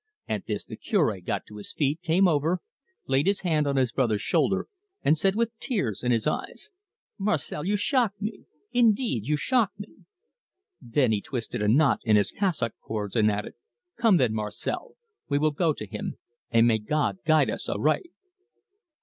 At 0.27 0.47
this 0.47 0.65
the 0.65 0.77
Cure 0.77 1.19
got 1.21 1.45
to 1.45 1.57
his 1.57 1.73
feet, 1.73 2.01
came 2.01 2.27
over, 2.27 2.57
laid 3.05 3.27
his 3.27 3.41
hand 3.41 3.67
on 3.67 3.75
his 3.75 3.91
brother's 3.91 4.23
shoulder, 4.23 4.65
and 5.03 5.15
said, 5.15 5.35
with 5.35 5.51
tears 5.59 6.01
in 6.01 6.11
his 6.11 6.25
eyes: 6.25 6.71
"Marcel, 7.19 7.63
you 7.63 7.77
shock 7.77 8.19
me. 8.19 8.45
Indeed 8.71 9.27
you 9.27 9.37
shock 9.37 9.73
me!" 9.77 9.97
Then 10.81 11.11
he 11.11 11.21
twisted 11.21 11.61
a 11.61 11.67
knot 11.67 11.99
in 12.03 12.15
his 12.15 12.31
cassock 12.31 12.73
cords, 12.81 13.15
and 13.15 13.29
added 13.29 13.53
"Come 13.95 14.17
then, 14.17 14.33
Marcel. 14.33 14.95
We 15.29 15.37
will 15.37 15.51
go 15.51 15.71
to 15.71 15.85
him. 15.85 16.17
And 16.49 16.65
may 16.65 16.79
God 16.79 17.19
guide 17.23 17.51
us 17.51 17.69
aright!" 17.69 18.09